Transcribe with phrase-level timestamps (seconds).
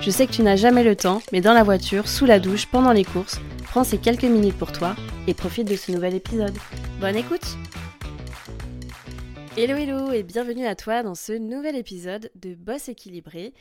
[0.00, 2.66] Je sais que tu n'as jamais le temps, mais dans la voiture, sous la douche,
[2.66, 4.94] pendant les courses, prends ces quelques minutes pour toi
[5.26, 6.56] et profite de ce nouvel épisode.
[7.00, 7.56] Bonne écoute
[9.56, 13.54] Hello hello et bienvenue à toi dans ce nouvel épisode de Boss équilibré.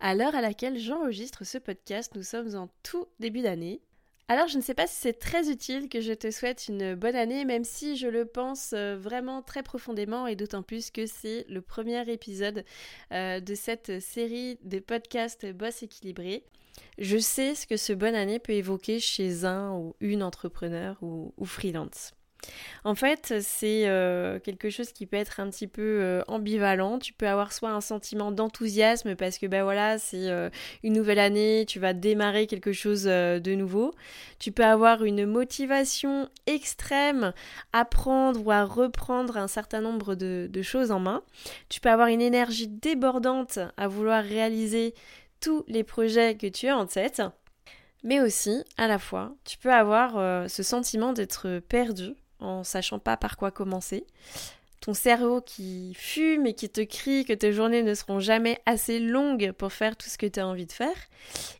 [0.00, 3.82] À l'heure à laquelle j'enregistre ce podcast, nous sommes en tout début d'année.
[4.28, 7.16] Alors je ne sais pas si c'est très utile que je te souhaite une bonne
[7.16, 11.44] année, même si je le pense euh, vraiment très profondément et d'autant plus que c'est
[11.48, 12.64] le premier épisode
[13.12, 16.44] euh, de cette série de podcasts Boss équilibré.
[16.98, 21.34] Je sais ce que ce bonne année peut évoquer chez un ou une entrepreneur ou,
[21.36, 22.12] ou freelance.
[22.84, 26.98] En fait, c'est euh, quelque chose qui peut être un petit peu euh, ambivalent.
[26.98, 30.50] Tu peux avoir soit un sentiment d'enthousiasme parce que ben voilà, c'est euh,
[30.82, 33.92] une nouvelle année, tu vas démarrer quelque chose de nouveau.
[34.38, 37.32] Tu peux avoir une motivation extrême
[37.72, 41.22] à prendre ou à reprendre un certain nombre de, de choses en main.
[41.68, 44.94] Tu peux avoir une énergie débordante à vouloir réaliser
[45.40, 47.22] tous les projets que tu as en tête.
[48.04, 53.16] Mais aussi, à la fois, tu peux avoir ce sentiment d'être perdu en sachant pas
[53.16, 54.06] par quoi commencer.
[54.82, 58.98] Ton cerveau qui fume et qui te crie que tes journées ne seront jamais assez
[58.98, 60.96] longues pour faire tout ce que tu as envie de faire.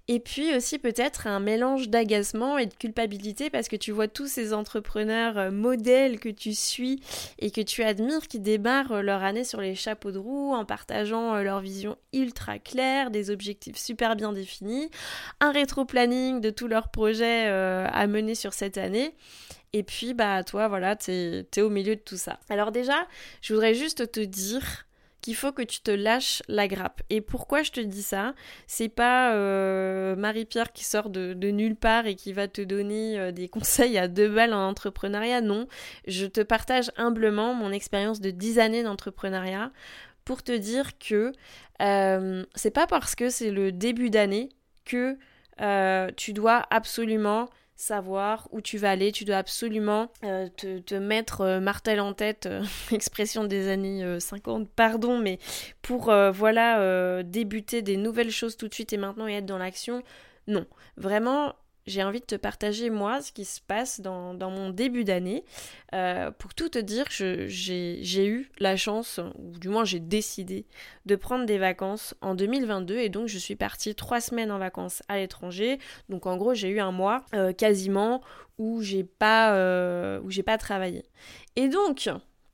[0.09, 4.27] Et puis aussi peut-être un mélange d'agacement et de culpabilité parce que tu vois tous
[4.27, 7.01] ces entrepreneurs euh, modèles que tu suis
[7.39, 10.65] et que tu admires qui démarrent euh, leur année sur les chapeaux de roue en
[10.65, 14.91] partageant euh, leur vision ultra claire, des objectifs super bien définis,
[15.39, 19.15] un rétro-planning de tous leurs projets à mener sur cette année.
[19.73, 22.39] Et puis, bah, toi, voilà, t'es es au milieu de tout ça.
[22.51, 23.07] Alors déjà,
[23.41, 24.87] je voudrais juste te dire
[25.23, 27.01] qu'il faut que tu te lâches la grappe.
[27.09, 28.35] Et pourquoi je te dis ça?
[28.67, 33.33] C'est pas euh, Marie-Pierre qui sort de, nulle part et qui va te donner euh,
[33.33, 35.41] des conseils à deux balles en entrepreneuriat.
[35.41, 35.69] Non,
[36.07, 39.71] je te partage humblement mon expérience de dix années d'entrepreneuriat
[40.25, 41.33] pour te dire que
[41.81, 44.51] euh, c'est pas parce que c'est le début d'année
[44.85, 45.17] que
[46.17, 47.49] tu dois absolument
[47.83, 52.47] savoir où tu vas aller, tu dois absolument euh, te, mettre euh, martel en tête,
[52.47, 52.63] euh,
[52.93, 55.39] expression des années 50, pardon, mais
[55.83, 60.03] pour voilà débuter des nouvelles choses tout de suite et maintenant et être dans l'action.
[60.47, 60.67] Non,
[60.97, 61.55] vraiment,
[61.87, 65.45] j'ai envie de te partager moi ce qui se passe dans, mon début d'année.
[65.95, 70.67] Euh, pour tout te dire, j'ai eu la chance, ou du moins j'ai décidé,
[71.07, 75.03] de prendre des vacances en 2022 et donc je suis partie trois semaines en vacances
[75.09, 75.79] à l'étranger.
[76.09, 78.23] Donc en gros j'ai eu un mois euh, quasiment
[78.59, 81.05] où j'ai pas, euh, pas travaillé.
[81.57, 82.09] Et donc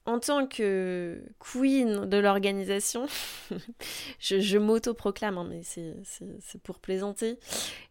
[0.08, 3.06] en tant que queen de l'organisation,
[4.18, 7.38] je, m'auto-proclame, hein, mais c'est pour plaisanter,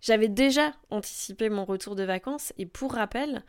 [0.02, 3.44] j'avais déjà anticipé mon retour de vacances et pour rappel,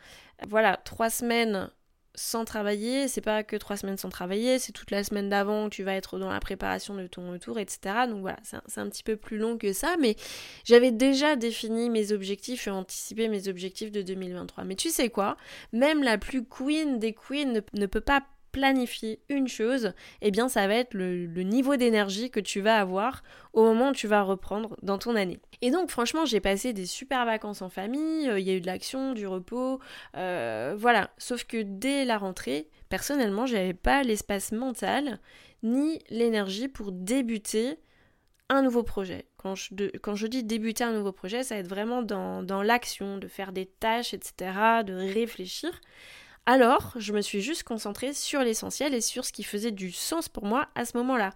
[0.47, 1.71] voilà, trois semaines
[2.13, 5.75] sans travailler, c'est pas que trois semaines sans travailler, c'est toute la semaine d'avant que
[5.75, 8.05] tu vas être dans la préparation de ton retour, etc.
[8.07, 10.15] Donc voilà, c'est un, petit peu plus long que ça, mais
[10.63, 14.63] j'avais déjà défini mes objectifs et anticipé mes objectifs de 2023.
[14.65, 15.37] Mais tu sais quoi?
[15.73, 18.21] Même la plus queen des queens ne peut pas
[18.51, 23.23] planifier une chose, eh bien ça va être le, niveau d'énergie que tu vas avoir
[23.53, 25.39] au moment où tu vas reprendre dans ton année.
[25.61, 28.61] Et donc franchement j'ai passé des super vacances en famille, euh, il y a eu
[28.61, 29.79] de l'action, du repos,
[30.15, 31.09] euh, voilà.
[31.17, 35.19] Sauf que dès la rentrée, personnellement j'avais pas l'espace mental
[35.63, 37.79] ni l'énergie pour débuter
[38.49, 39.25] un nouveau projet.
[39.37, 43.53] Quand je, dis débuter un nouveau projet, ça va être vraiment dans l'action, de faire
[43.53, 44.33] des tâches, etc.,
[44.85, 45.69] de réfléchir.
[46.51, 50.29] Alors, je me suis juste concentrée sur l'essentiel et sur ce qui faisait du sens
[50.29, 51.33] pour moi à ce moment-là.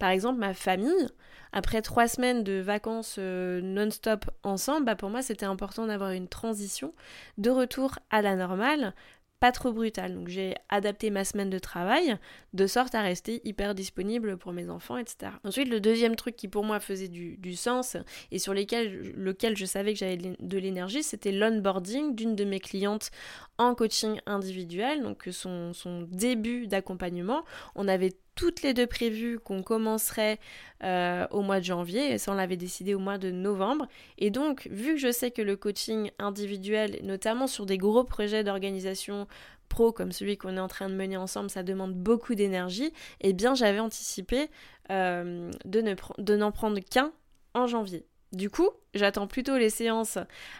[0.00, 1.08] Par exemple, ma famille,
[1.52, 6.26] après trois semaines de vacances euh, non-stop ensemble, bah, pour moi c'était important d'avoir une
[6.26, 6.92] transition
[7.38, 8.92] de retour à la normale
[9.40, 10.14] pas trop brutal.
[10.14, 12.16] Donc j'ai adapté ma semaine de travail
[12.52, 15.32] de sorte à rester hyper disponible pour mes enfants, etc.
[15.44, 17.96] Ensuite, le deuxième truc qui pour moi faisait du, sens
[18.30, 23.10] et sur lequel je savais que j'avais de l'énergie, c'était l'onboarding d'une de mes clientes
[23.58, 27.44] en coaching individuel, donc son, son début d'accompagnement.
[27.74, 30.38] On avait toutes les deux prévues qu'on commencerait
[30.82, 33.86] euh, au mois de janvier, et ça on l'avait décidé au mois de novembre.
[34.16, 38.42] Et donc, vu que je sais que le coaching individuel, notamment sur des gros projets
[38.42, 39.26] d'organisation
[39.68, 43.34] pro comme celui qu'on est en train de mener ensemble, ça demande beaucoup d'énergie, eh
[43.34, 44.48] bien j'avais anticipé
[44.90, 47.12] euh, de n'en prendre qu'un
[47.52, 48.06] en janvier.
[48.32, 50.16] Du coup, j'attends plutôt les séances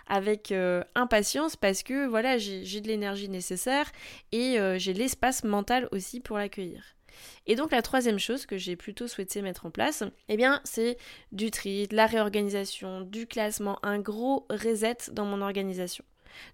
[0.06, 3.91] avec euh, impatience parce que voilà, j'ai de l'énergie nécessaire
[4.33, 7.00] et j'ai l'espace mental aussi pour l'accueillir.
[7.47, 10.99] Et donc la troisième chose que j'ai plutôt souhaité mettre en place, eh bien c'est
[11.33, 16.05] du tri, de la réorganisation, du classement, un gros reset dans mon organisation.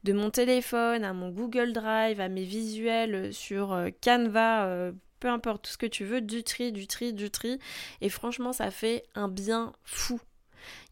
[0.05, 5.64] De mon téléphone à mon Google Drive, à mes visuels sur euh, Canva, peu importe
[5.64, 7.58] tout ce que tu veux, du tri, du tri, du tri.
[8.00, 10.20] Et franchement, ça fait un bien fou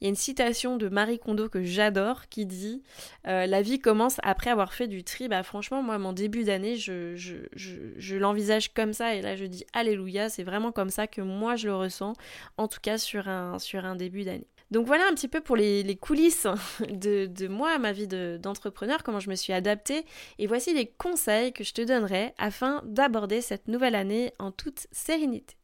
[0.01, 2.83] il y a une citation de Marie Kondo que j'adore qui dit
[3.27, 5.29] euh, La vie commence après avoir fait du tri.
[5.29, 9.15] Bah, franchement, moi, mon début d'année, je, je, l'envisage comme ça.
[9.15, 10.29] Et là, je dis Alléluia.
[10.29, 12.15] C'est vraiment comme ça que moi, je le ressens.
[12.57, 14.49] En tout cas, sur un, sur un début d'année.
[14.71, 16.47] Donc voilà un petit peu pour les, coulisses
[16.91, 20.05] de, de, moi, ma vie d'entrepreneur, comment je me suis adaptée.
[20.39, 24.87] Et voici les conseils que je te donnerai afin d'aborder cette nouvelle année en toute
[24.91, 25.57] sérénité.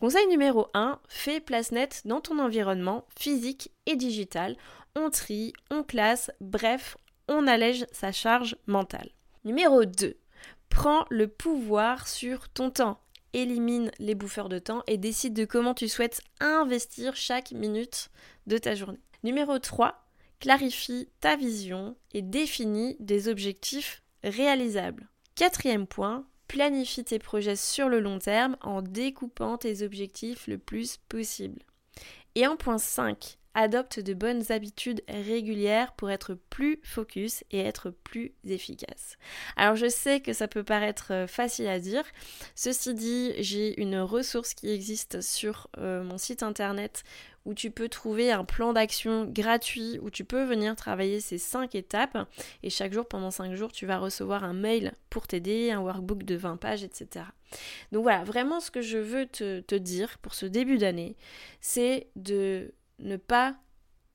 [0.00, 4.56] Conseil numéro 1, fais place nette dans ton environnement physique et digital.
[4.94, 6.96] On trie, on classe, bref,
[7.28, 9.10] on allège sa charge mentale.
[9.44, 10.16] Numéro 2,
[10.68, 13.00] prends le pouvoir sur ton temps.
[13.32, 18.08] Élimine les bouffeurs de temps et décide de comment tu souhaites investir chaque minute
[18.46, 19.00] de ta journée.
[19.24, 20.06] Numéro 3,
[20.40, 25.08] clarifie ta vision et définis des objectifs réalisables.
[25.34, 30.98] Quatrième point, Planifie tes projets sur le long terme en découpant tes objectifs le plus
[31.08, 31.60] possible.
[32.34, 37.90] Et en point 5, adopte de bonnes habitudes régulières pour être plus focus et être
[37.90, 39.16] plus efficace.
[39.56, 42.04] Alors je sais que ça peut paraître euh, facile à dire.
[42.54, 47.02] Ceci dit, j'ai une ressource qui existe sur euh, mon site internet
[47.46, 51.74] où tu peux trouver un plan d'action gratuit où tu peux venir travailler ces 5
[51.74, 52.18] étapes
[52.62, 56.24] et chaque jour pendant 5 jours tu vas recevoir un mail pour t'aider, un workbook
[56.24, 57.24] de 20 pages, etc.
[57.92, 61.16] Donc voilà, vraiment ce que je veux te, te dire pour ce début d'année,
[61.60, 63.56] c'est de ne pas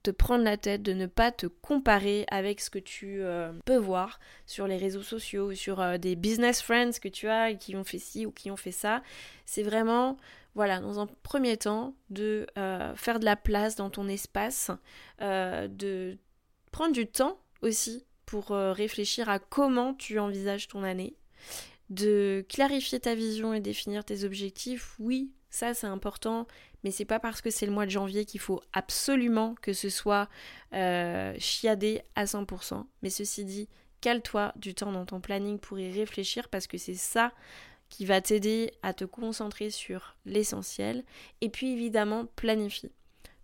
[0.04, 3.78] te prendre la tête, de ne pas te comparer avec ce que tu euh, peux
[3.78, 7.76] voir sur les réseaux sociaux, sur euh, des business friends que tu as et qui
[7.76, 9.04] ont fait ci ou qui ont fait ça.
[9.46, 10.18] C'est vraiment,
[10.56, 14.72] voilà, dans un premier temps, de euh, faire de la place dans ton espace,
[15.20, 16.18] de
[16.72, 21.16] prendre du temps aussi pour réfléchir à comment tu envisages ton année,
[21.90, 24.96] de clarifier ta vision et définir tes objectifs.
[25.00, 26.48] Oui, ça c'est important
[26.84, 29.90] mais c'est pas parce que c'est le mois de janvier qu'il faut absolument que ce
[29.90, 30.30] soit
[30.74, 32.86] euh, chiadé à 100%.
[33.04, 33.70] Mais ceci dit,
[34.02, 37.34] cale-toi du temps dans ton planning pour y réfléchir parce que c'est ça
[37.90, 41.04] qui va t'aider à te concentrer sur l'essentiel.
[41.42, 42.92] Et puis évidemment, planifie.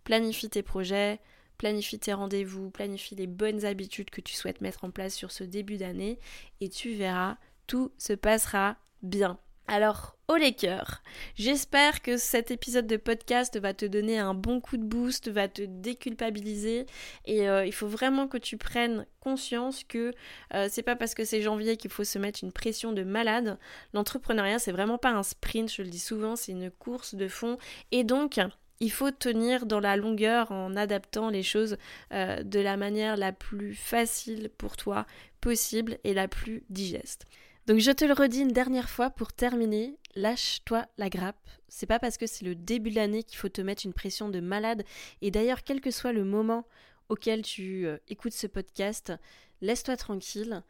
[0.04, 1.20] Planifie tes projets,
[1.58, 5.44] planifie tes rendez-vous, planifie les bonnes habitudes que tu souhaites mettre en place sur ce
[5.44, 6.18] début d'année
[6.60, 9.38] et tu verras, tout se passera bien.
[9.70, 11.02] Alors, au les cœurs,
[11.34, 15.46] j'espère que cet épisode de podcast va te donner un bon coup de boost, va
[15.46, 16.86] te déculpabiliser
[17.26, 20.14] et euh, il faut vraiment que tu prennes conscience que
[20.54, 23.58] euh, c'est pas parce que c'est janvier qu'il faut se mettre une pression de malade.
[23.92, 27.58] L'entrepreneuriat, c'est vraiment pas un sprint, je le dis souvent, c'est une course de fond
[27.92, 28.40] et donc
[28.80, 31.76] il faut tenir dans la longueur en adaptant les choses
[32.14, 35.04] euh, de la manière la plus facile pour toi
[35.42, 37.26] possible et la plus digeste.
[37.68, 41.50] Donc je te le redis une dernière fois pour terminer, lâche-toi la grappe.
[41.68, 44.30] C'est pas parce que c'est le début de l'année qu'il faut te mettre une pression
[44.30, 44.84] de malade.
[45.20, 46.66] Et d'ailleurs, quel que soit le moment
[47.10, 49.12] auquel tu euh, écoutes ce podcast,
[49.60, 50.62] laisse-toi tranquille,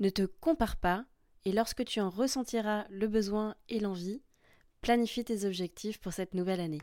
[0.00, 1.06] ne te compare pas,
[1.46, 4.20] et lorsque tu en ressentiras le besoin et l'envie,
[4.82, 6.82] planifie tes objectifs pour cette nouvelle année.